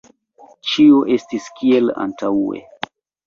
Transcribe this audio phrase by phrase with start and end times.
[0.69, 2.65] Ĉio estis kiel antaŭe.